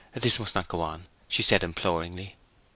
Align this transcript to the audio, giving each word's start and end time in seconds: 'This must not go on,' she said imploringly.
'This 0.15 0.39
must 0.39 0.55
not 0.55 0.67
go 0.67 0.81
on,' 0.81 1.05
she 1.27 1.43
said 1.43 1.63
imploringly. 1.63 2.35